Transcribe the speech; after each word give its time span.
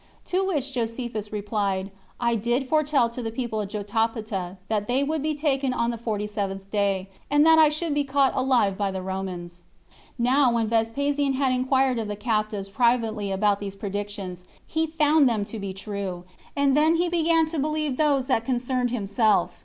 To 0.25 0.43
which 0.43 0.73
Josephus 0.73 1.31
replied, 1.31 1.91
"I 2.19 2.33
did 2.33 2.67
foretell 2.67 3.07
to 3.09 3.21
the 3.21 3.29
people 3.29 3.61
of 3.61 3.69
Jotapata 3.69 4.57
that 4.67 4.87
they 4.87 5.03
would 5.03 5.21
be 5.21 5.35
taken 5.35 5.73
on 5.73 5.91
the 5.91 5.97
forty 5.99 6.25
seventh 6.25 6.71
day, 6.71 7.07
and 7.29 7.45
that 7.45 7.59
I 7.59 7.69
should 7.69 7.93
be 7.93 8.03
caught 8.03 8.35
alive 8.35 8.79
by 8.79 8.89
the 8.89 9.03
Romans." 9.03 9.61
Now 10.17 10.51
when 10.53 10.65
Vespasian 10.69 11.33
had 11.33 11.51
inquired 11.53 11.99
of 11.99 12.07
the 12.07 12.15
captives 12.15 12.67
privately 12.67 13.31
about 13.31 13.59
these 13.59 13.75
predictions, 13.75 14.43
he 14.65 14.87
found 14.87 15.29
them 15.29 15.45
to 15.45 15.59
be 15.59 15.71
true, 15.71 16.23
and 16.55 16.75
then 16.75 16.95
he 16.95 17.07
began 17.07 17.45
to 17.49 17.59
believe 17.59 17.97
those 17.97 18.25
that 18.25 18.43
concerned 18.43 18.89
himself. 18.89 19.59